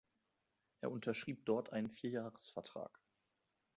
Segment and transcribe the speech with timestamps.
[0.79, 2.99] Er unterschrieb dort einen Vier-Jahres-Vertrag.